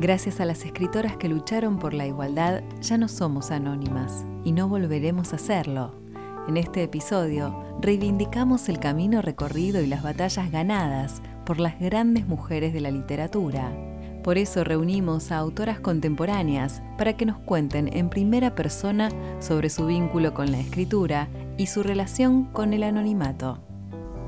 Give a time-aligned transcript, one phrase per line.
[0.00, 4.68] Gracias a las escritoras que lucharon por la igualdad, ya no somos anónimas y no
[4.68, 5.92] volveremos a hacerlo.
[6.46, 12.72] En este episodio reivindicamos el camino recorrido y las batallas ganadas por las grandes mujeres
[12.72, 13.72] de la literatura.
[14.22, 19.08] Por eso reunimos a autoras contemporáneas para que nos cuenten en primera persona
[19.40, 21.26] sobre su vínculo con la escritura
[21.56, 23.64] y su relación con el anonimato.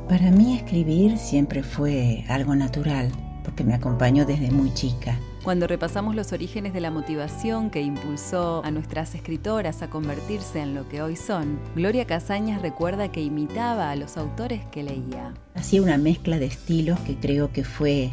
[0.08, 3.12] Para mí escribir siempre fue algo natural,
[3.44, 5.16] porque me acompañó desde muy chica.
[5.42, 10.74] Cuando repasamos los orígenes de la motivación que impulsó a nuestras escritoras a convertirse en
[10.74, 15.32] lo que hoy son, Gloria Casañas recuerda que imitaba a los autores que leía.
[15.54, 18.12] Hacía una mezcla de estilos que creo que fue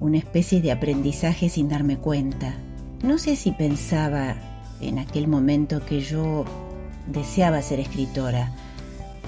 [0.00, 2.54] una especie de aprendizaje sin darme cuenta.
[3.02, 4.34] No sé si pensaba
[4.82, 6.44] en aquel momento que yo
[7.06, 8.52] deseaba ser escritora.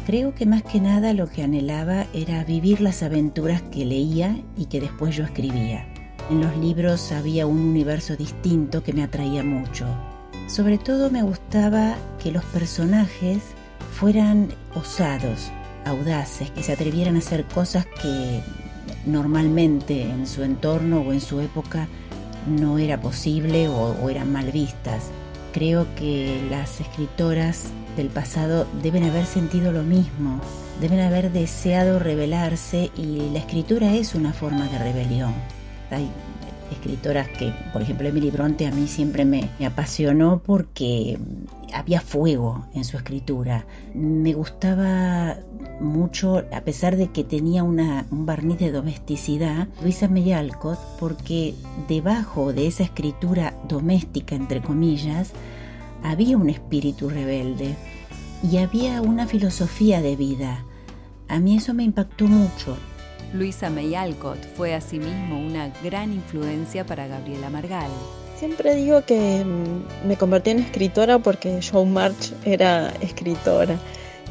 [0.05, 4.67] Creo que más que nada lo que anhelaba era vivir las aventuras que leía y
[4.67, 5.92] que después yo escribía.
[6.31, 9.87] En los libros había un universo distinto que me atraía mucho.
[10.49, 13.43] Sobre todo me gustaba que los personajes
[13.99, 15.51] fueran osados,
[15.85, 18.41] audaces, que se atrevieran a hacer cosas que
[19.05, 21.89] normalmente en su entorno o en su época
[22.47, 25.11] no era posible o, eran mal vistas.
[25.53, 30.41] Creo que las escritoras del pasado deben haber sentido lo mismo,
[30.81, 35.35] deben haber deseado rebelarse y la escritura es una forma de rebelión
[35.93, 36.11] hay
[36.73, 41.19] escritoras que, por ejemplo, Emily Bronte a mí siempre me, apasionó porque
[41.73, 43.67] había fuego en su escritura.
[43.95, 45.37] Me gustaba
[45.81, 51.55] mucho, a pesar de que tenía una, un barniz de domesticidad, Luisa May Alcott, porque
[51.89, 55.33] debajo de esa escritura doméstica, entre comillas,
[56.03, 57.77] había un espíritu rebelde
[58.43, 60.65] y había una filosofía de vida.
[61.29, 62.77] A mí eso me impactó mucho.
[63.33, 67.91] Luisa May Alcott fue asimismo una gran influencia para Gabriela Margal.
[68.39, 73.79] Siempre digo que mm, me convertí en escritora porque Joe March era escritora.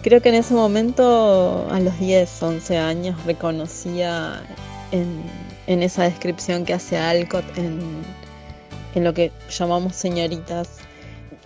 [0.04, 4.44] Creo que en ese momento, a los 10, 11 años, reconocía
[4.92, 10.81] en, esa descripción que hace Alcott en lo que llamamos señoritas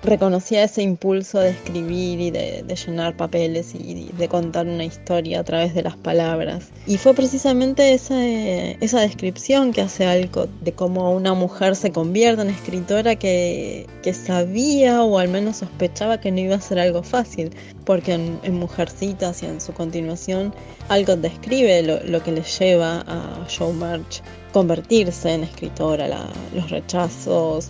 [0.05, 5.43] reconocía ese impulso de escribir y de, llenar papeles y de contar una historia a
[5.43, 6.69] través de las palabras.
[6.87, 12.41] Y fue precisamente esa, esa descripción que hace Alcott de cómo una mujer se convierte
[12.41, 17.03] en escritora que, que, sabía o al menos sospechaba que no iba a ser algo
[17.03, 17.51] fácil,
[17.85, 20.53] porque en, Mujercitas y en su continuación
[20.87, 24.21] Alcott describe lo, lo que le lleva a Joe March
[24.55, 26.07] convertirse en escritora,
[26.53, 27.69] los rechazos,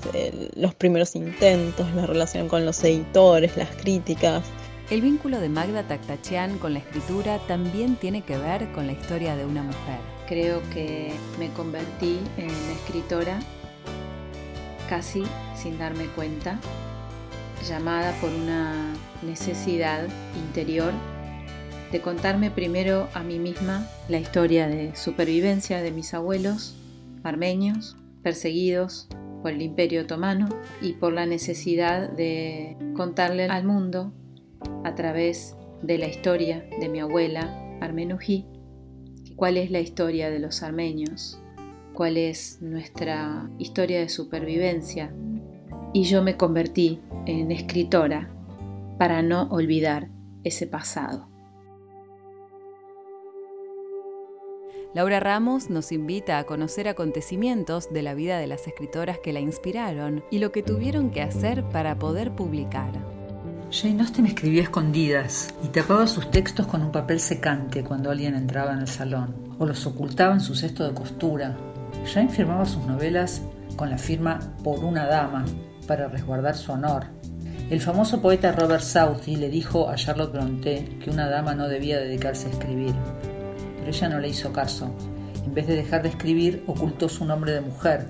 [0.55, 4.43] los primeros intentos, la relación con los editores, las críticas.
[4.91, 9.35] El vínculo de Magda Taktachian con la escritura también tiene que ver con la historia
[9.35, 9.97] de una mujer.
[10.27, 13.39] Creo que me convertí en escritora
[14.87, 15.23] casi
[15.55, 16.59] sin darme cuenta,
[17.67, 20.93] llamada por una necesidad interior
[21.91, 26.75] de contarme primero a mí misma la historia de supervivencia de mis abuelos
[27.23, 29.07] armenios perseguidos
[29.41, 30.49] por el imperio otomano
[30.81, 34.13] y por la necesidad de contarle al mundo
[34.83, 38.45] a través de la historia de mi abuela Armenují
[39.35, 41.39] cuál es la historia de los armenios,
[41.93, 45.13] cuál es nuestra historia de supervivencia
[45.93, 48.29] y yo me convertí en escritora
[48.97, 50.09] para no olvidar
[50.43, 51.34] ese pasado.
[54.95, 59.41] Laura Ramos nos invita a conocer acontecimientos de la vida de las escritoras que la
[59.41, 62.93] inspiraron y lo que tuvieron que hacer para poder publicar.
[63.69, 68.71] Jane Austen escribía escondidas y tapaba sus textos con un papel secante cuando alguien entraba
[68.71, 71.57] en el salón, o los ocultaba en su cesto de costura.
[72.05, 73.41] Jane firmaba sus novelas
[73.75, 75.43] con la firma por una dama
[75.87, 77.07] para resguardar su honor.
[77.69, 81.99] El famoso poeta Robert Southey le dijo a Charlotte Brontë que una dama no debía
[81.99, 82.93] dedicarse a escribir
[83.85, 84.89] pero ella no le hizo caso.
[85.45, 88.07] En vez de dejar de escribir, ocultó su nombre de mujer.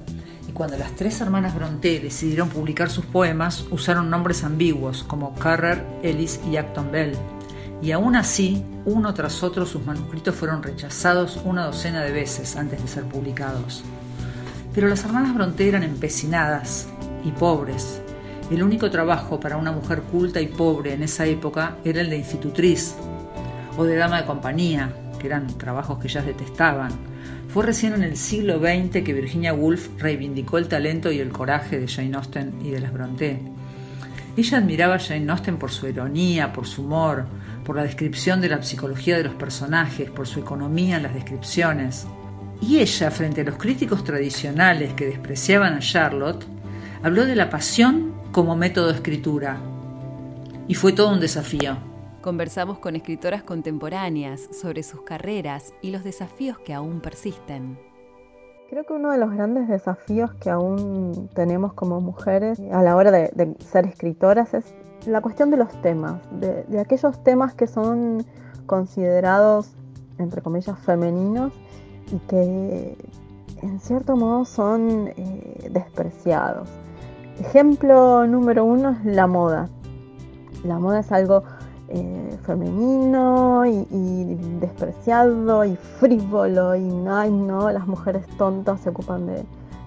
[0.48, 5.84] Y cuando las tres hermanas Bronte decidieron publicar sus poemas, usaron nombres ambiguos como Carrer,
[6.02, 7.12] Ellis y Acton Bell.
[7.82, 12.82] y aún así, uno tras otro sus manuscritos fueron rechazados una docena de veces antes
[12.82, 13.84] de ser publicados.
[14.74, 16.88] Pero las hermanas Bronte eran empecinadas
[17.26, 18.02] y pobres.
[18.50, 22.18] El único trabajo para una mujer culta y pobre en esa época era el de
[22.18, 22.96] institutriz
[23.78, 24.90] o de dama de compañía,
[25.26, 26.92] eran trabajos que ellas detestaban.
[27.48, 31.80] Fue recién en el siglo XX que Virginia Woolf reivindicó el talento y el coraje
[31.80, 33.40] de Jane Austen y de las Bronte.
[34.38, 37.26] Ella admiraba a Jane Austen por su ironía, por su humor,
[37.64, 42.06] por la descripción de la psicología de los personajes, por su economía en las descripciones.
[42.62, 46.46] Y ella, frente a los críticos tradicionales que despreciaban a Charlotte,
[47.04, 49.58] habló de la pasión como método de escritura.
[50.68, 51.95] Y fue todo un desafío.
[52.26, 57.78] Conversamos con escritoras contemporáneas sobre sus carreras y los desafíos que aún persisten.
[58.68, 63.12] Creo que uno de los grandes desafíos que aún tenemos como mujeres a la hora
[63.12, 64.74] de, ser escritoras es
[65.06, 68.26] la cuestión de los temas, de, aquellos temas que son
[68.66, 69.70] considerados,
[70.18, 71.54] entre comillas, femeninos
[72.12, 72.98] y que
[73.62, 76.70] en cierto modo son eh, despreciados.
[77.40, 79.70] Ejemplo número uno es la moda.
[80.64, 81.44] La moda es algo
[81.90, 89.44] eh, femenino y, despreciado y frívolo y no, las mujeres tontas se ocupan de,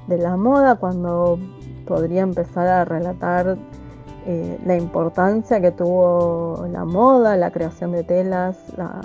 [0.07, 1.39] de la moda cuando
[1.87, 3.57] podría empezar a relatar
[4.27, 8.59] eh, la importancia que tuvo la moda, la creación de telas,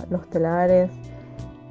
[0.10, 0.92] los telares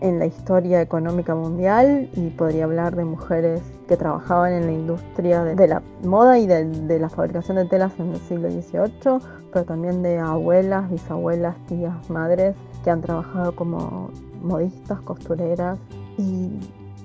[0.01, 3.61] en la historia económica mundial y podría hablar de mujeres
[3.93, 8.13] que trabajaban en la industria de, la moda y de, la fabricación de telas en
[8.13, 9.19] el siglo XVIII,
[9.53, 14.09] pero también de abuelas, bisabuelas, tías, madres que han trabajado como
[14.43, 15.79] modistas, costureras.
[16.17, 16.59] Y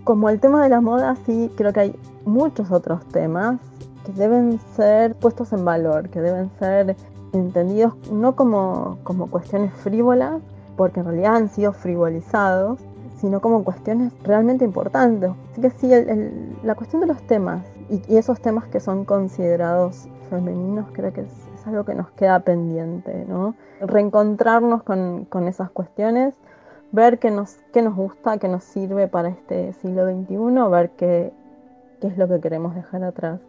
[0.06, 3.60] como el tema de la moda, sí creo que hay muchos otros temas
[4.06, 6.96] que deben ser puestos en valor, que deben ser
[7.34, 10.42] entendidos no como, como cuestiones frívolas,
[10.78, 12.80] porque en realidad han sido frivolizados,
[13.20, 15.32] sino como cuestiones realmente importantes.
[15.52, 15.90] Así que sí,
[16.64, 21.32] la cuestión de los temas y, esos temas que son considerados femeninos creo que es,
[21.66, 23.54] algo que nos queda pendiente, ¿no?
[23.82, 26.34] Reencontrarnos con, con esas cuestiones,
[26.94, 31.34] ver qué nos, qué nos gusta, qué nos sirve para este siglo XXI, ver qué,
[32.00, 33.42] qué es lo que queremos dejar atrás.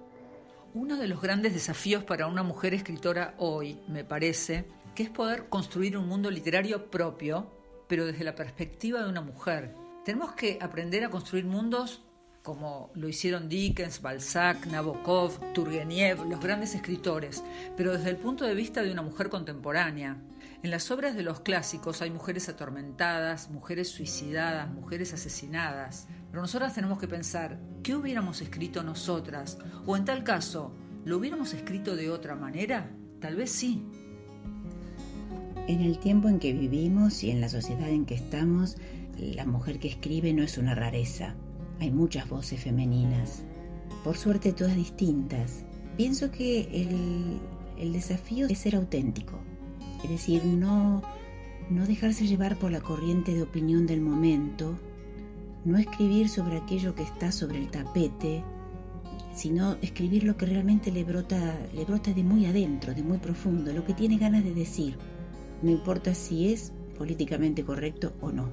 [0.74, 4.64] Uno de los grandes desafíos para una mujer escritora hoy, me parece,
[4.96, 7.46] que es poder construir un mundo literario propio,
[7.88, 9.74] pero desde la perspectiva de una mujer.
[10.04, 12.02] Tenemos que aprender a construir mundos
[12.42, 17.44] como lo hicieron Dickens, Balzac, Nabokov, Turgenev, los grandes escritores,
[17.76, 20.16] pero desde el punto de vista de una mujer contemporánea.
[20.62, 26.74] En las obras de los clásicos hay mujeres atormentadas, mujeres suicidadas, mujeres asesinadas, pero nosotras
[26.74, 29.58] tenemos que pensar, ¿qué hubiéramos escrito nosotras?
[29.84, 30.74] O en tal caso,
[31.04, 32.90] ¿lo hubiéramos escrito de otra manera?
[33.20, 33.84] Tal vez sí,
[35.68, 38.78] en el tiempo en que vivimos y en la sociedad en que estamos,
[39.18, 41.34] la mujer que escribe no es una rareza.
[41.78, 43.44] Hay muchas voces femeninas,
[44.02, 45.64] por suerte todas distintas.
[45.96, 46.62] Pienso que
[47.78, 49.38] el, desafío es ser auténtico,
[50.02, 51.02] es decir, no,
[51.68, 54.78] no dejarse llevar por la corriente de opinión del momento,
[55.66, 58.42] no escribir sobre aquello que está sobre el tapete,
[59.34, 63.70] sino escribir lo que realmente le brota, le brota de muy adentro, de muy profundo,
[63.72, 64.96] lo que tiene ganas de decir
[65.62, 68.48] no importa si es políticamente correcto o no.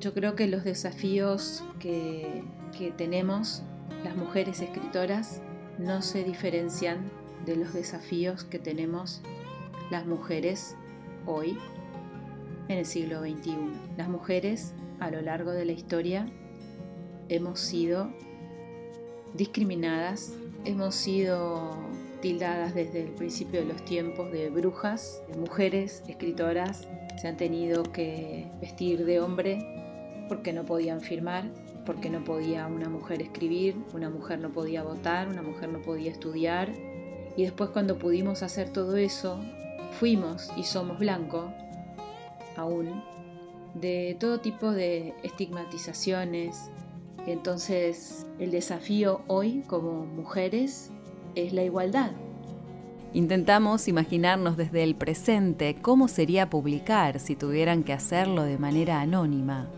[0.00, 2.42] Yo creo que los desafíos que,
[2.96, 3.62] tenemos
[4.02, 5.40] las mujeres escritoras
[5.78, 7.10] no se diferencian
[7.46, 9.22] de los desafíos que tenemos
[9.90, 10.76] las mujeres
[11.24, 11.56] hoy
[12.68, 13.56] en el siglo XXI.
[13.96, 16.26] Las mujeres a lo largo de la historia
[17.28, 18.10] hemos sido
[19.34, 21.70] discriminadas, hemos sido
[22.24, 26.88] tildadas desde el principio de los tiempos de brujas, de mujeres escritoras,
[27.20, 31.50] se han tenido que vestir de hombre porque no podían firmar,
[31.84, 36.10] porque no podía una mujer escribir, una mujer no podía votar, una mujer no podía
[36.10, 36.72] estudiar.
[37.36, 39.38] Y después cuando pudimos hacer todo eso,
[40.00, 41.52] fuimos y somos blanco,
[42.56, 43.02] aún,
[43.74, 46.70] de todo tipo de estigmatizaciones.
[47.26, 50.90] Entonces el desafío hoy como mujeres
[51.34, 52.12] es la igualdad.
[53.12, 59.68] Intentamos imaginarnos desde el presente cómo sería publicar si tuvieran que hacerlo de manera anónima.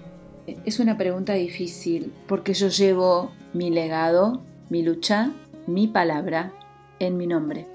[0.65, 5.33] Es una pregunta difícil porque yo llevo mi legado, mi lucha,
[5.67, 6.55] mi palabra
[6.99, 7.67] en mi nombre,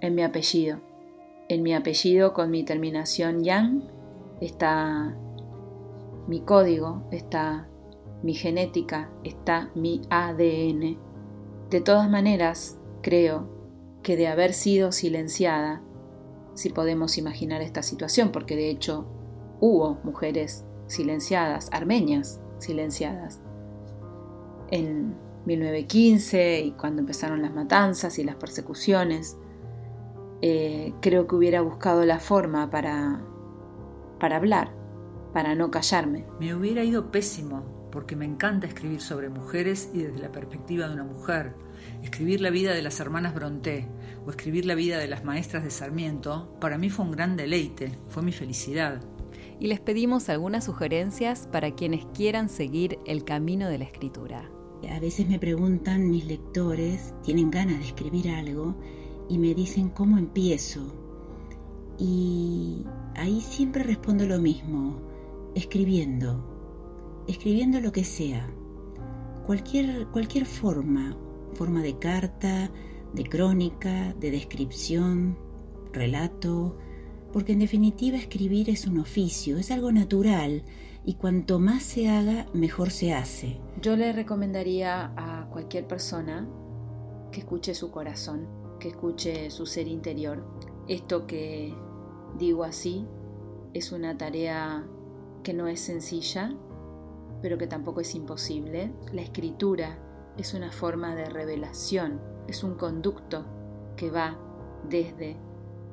[0.00, 0.80] en mi apellido.
[1.48, 3.82] En mi apellido con mi terminación yang
[4.40, 5.16] está
[6.26, 7.68] mi código, está
[8.22, 10.98] mi genética, está mi ADN.
[11.70, 12.75] De todas maneras,
[13.06, 13.48] creo
[14.02, 15.80] que de haber sido silenciada,
[16.54, 19.06] si podemos imaginar esta situación, porque de hecho
[19.60, 23.40] hubo mujeres silenciadas, armenias silenciadas,
[24.72, 29.36] en 1915 y cuando empezaron las matanzas y las persecuciones.
[30.42, 33.22] Eh, creo que hubiera buscado la forma para,
[34.18, 34.72] para hablar,
[35.32, 36.26] para no callarme.
[36.40, 37.62] Me hubiera ido pésimo,
[37.96, 41.54] porque me encanta escribir sobre mujeres y desde la perspectiva de una mujer.
[42.02, 43.88] Escribir la vida de las hermanas Bronté
[44.26, 47.92] o escribir la vida de las maestras de Sarmiento, para mí fue un gran deleite,
[48.10, 49.00] fue mi felicidad.
[49.58, 54.50] Y les pedimos algunas sugerencias para quienes quieran seguir el camino de la escritura.
[54.90, 58.76] A veces me preguntan mis lectores, tienen ganas de escribir algo
[59.30, 60.82] y me dicen cómo empiezo.
[61.98, 62.84] Y
[63.14, 65.00] ahí siempre respondo lo mismo,
[65.54, 66.55] escribiendo,
[67.28, 68.48] escribiendo lo que sea,
[69.46, 71.16] cualquier, cualquier forma,
[71.52, 72.70] forma de carta,
[73.12, 75.38] de crónica, de descripción,
[75.92, 76.76] relato,
[77.32, 80.64] porque en definitiva escribir es un oficio, es algo natural
[81.04, 83.60] y cuanto más se haga, mejor se hace.
[83.80, 86.48] Yo le recomendaría a cualquier persona
[87.30, 88.48] que escuche su corazón,
[88.80, 90.44] que escuche su ser interior.
[90.88, 91.74] Esto que
[92.38, 93.06] digo así
[93.72, 94.86] es una tarea
[95.42, 96.56] que no es sencilla,
[97.46, 98.90] pero que tampoco es imposible.
[99.12, 100.00] La escritura
[100.36, 103.46] es una forma de revelación, es un conducto
[103.96, 104.36] que va
[104.88, 105.36] desde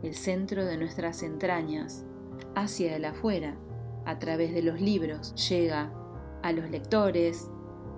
[0.01, 2.07] el centro de nuestras entrañas
[2.55, 3.55] hacia el afuera
[4.03, 5.91] a través de los libros, llega
[6.41, 7.51] a los lectores,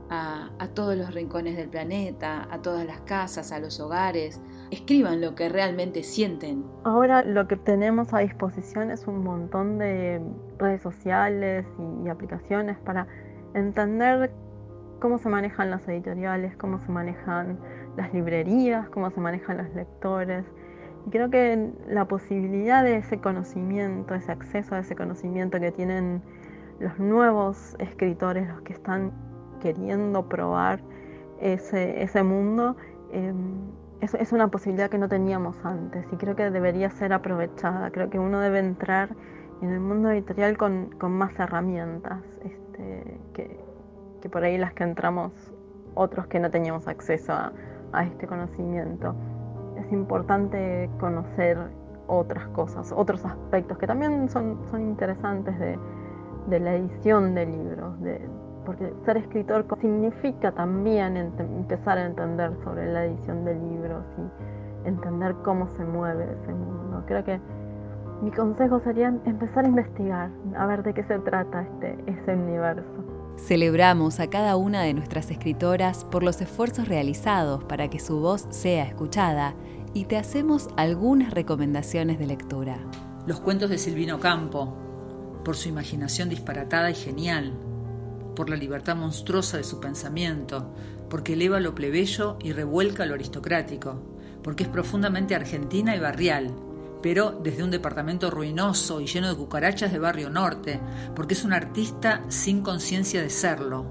[0.10, 4.42] a, todos los rincones del planeta, a todas las casas, a los hogares.
[4.70, 6.66] Escriban lo que realmente sienten.
[6.84, 10.22] Ahora lo que tenemos a disposición es un montón de
[10.58, 13.08] redes sociales y, y aplicaciones para
[13.56, 14.32] entender
[15.00, 17.58] cómo se manejan las editoriales, cómo se manejan
[17.98, 20.46] las librerías, cómo se manejan los lectores.
[21.08, 26.22] Y creo que la posibilidad de ese conocimiento, ese acceso a ese conocimiento que tienen
[26.80, 29.12] los nuevos escritores, los que están
[29.62, 30.82] queriendo probar
[31.40, 32.76] ese, mundo,
[33.12, 33.36] em,
[34.02, 37.92] es, una posibilidad que no teníamos antes y creo que debería ser aprovechada.
[37.92, 39.10] Creo que uno debe entrar
[39.62, 42.22] en el mundo editorial con, más herramientas
[42.76, 43.20] este,
[44.22, 45.32] que, por ahí las que entramos
[45.94, 47.54] otros que no teníamos acceso a,
[48.04, 49.16] este conocimiento
[49.78, 51.58] es importante conocer
[52.08, 58.28] otras cosas, otros aspectos que también son, son interesantes de, la edición de libros, de,
[58.66, 65.36] porque ser escritor significa también empezar a entender sobre la edición de libros y entender
[65.44, 67.04] cómo se mueve ese mundo.
[67.08, 67.40] Creo que
[68.22, 72.84] mi consejo sería empezar a investigar, a ver de qué se trata este, ese universo.
[73.38, 78.48] Celebramos a cada una de nuestras escritoras por los esfuerzos realizados para que su voz
[78.50, 79.54] sea escuchada
[79.94, 82.78] y te hacemos algunas recomendaciones de lectura.
[83.28, 84.74] Los cuentos de Silvino Campo,
[85.44, 87.54] por su imaginación disparatada y genial,
[88.36, 90.74] por la libertad monstruosa de su pensamiento,
[91.10, 94.02] porque eleva lo plebeyo y revuelca lo aristocrático,
[94.44, 96.52] porque es profundamente argentina y barrial,
[97.06, 100.82] pero desde un departamento ruinoso y lleno de cucarachas de barrio norte,
[101.16, 103.86] porque es un artista sin conciencia de serlo.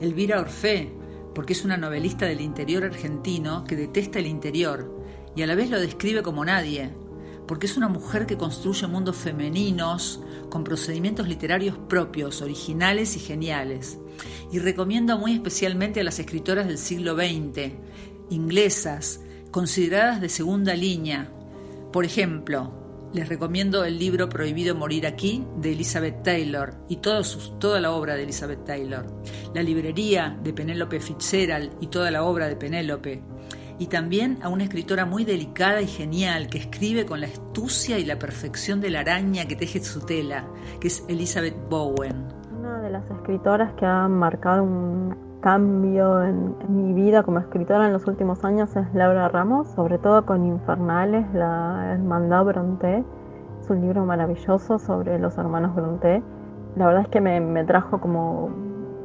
[0.00, 0.92] Elvira Orfé,
[1.36, 4.92] porque es una novelista del interior argentino que detesta el interior
[5.36, 6.92] y a la vez lo describe como nadie,
[7.46, 14.00] porque es una mujer que construye mundos femeninos con procedimientos literarios propios, originales y geniales.
[14.50, 17.70] Y recomiendo muy especialmente a las escritoras del siglo XX,
[18.30, 19.20] inglesas,
[19.52, 21.30] consideradas de segunda línea,
[21.92, 22.72] por ejemplo,
[23.12, 28.22] les recomiendo el libro Prohibido Morir Aquí de Elizabeth Taylor y toda la obra de
[28.22, 29.04] Elizabeth Taylor,
[29.52, 33.22] la librería de Penélope Fitzgerald y toda la obra de Penélope,
[33.80, 38.04] y también a una escritora muy delicada y genial que escribe con la astucia y
[38.04, 40.46] la perfección de la araña que teje su tela,
[40.80, 42.28] que es Elizabeth Bowen.
[42.56, 47.92] Una de las escritoras que ha marcado un cambio en, mi vida como escritora en
[47.92, 53.04] los últimos años es Laura Ramos, sobre todo con Infernales, la Hermandad Bronté.
[53.60, 56.22] Es un libro maravilloso sobre los hermanos Bronté.
[56.76, 58.50] La verdad es que me, trajo como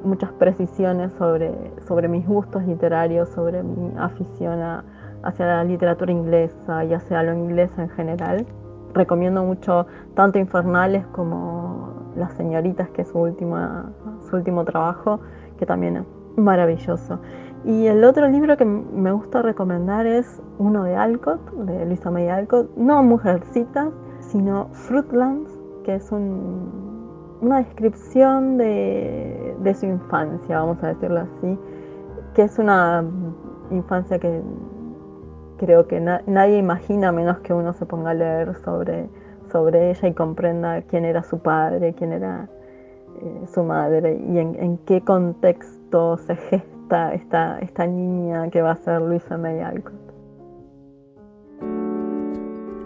[0.04, 1.54] muchas precisiones sobre,
[1.88, 4.84] sobre mis gustos literarios, sobre mi afición
[5.24, 8.46] hacia la literatura inglesa y hacia lo inglés en general.
[8.94, 13.92] Recomiendo mucho tanto Infernales como Las Señoritas, que es su, última,
[14.30, 15.20] su último trabajo,
[15.58, 16.06] que también
[16.38, 17.20] maravilloso.
[17.64, 22.30] Y el otro libro que me gusta recomendar es uno de Alcott, de Luisa May
[22.30, 23.90] Alcott, no Mujercitas,
[24.20, 25.52] sino Fruitlands,
[25.84, 31.58] que es una descripción de, de, su infancia, vamos a decirlo así,
[32.36, 33.04] que es una
[33.72, 34.42] infancia que
[35.58, 39.10] creo que nadie imagina menos que uno se ponga a leer sobre,
[39.52, 42.50] sobre ella y comprenda quién era su padre, quién era
[43.22, 45.85] eh, su madre y en, qué contexto
[46.18, 49.94] se gesta esta, esta niña que va a ser Luisa May Alcott.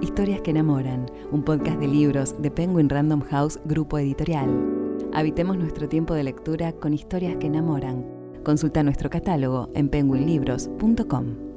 [0.01, 4.49] Historias que enamoran, un podcast de libros de Penguin Random House Grupo Editorial.
[5.13, 8.05] Habitemos nuestro tiempo de lectura con historias que enamoran.
[8.43, 11.48] Consulta nuestro catálogo en penguinlibros.com.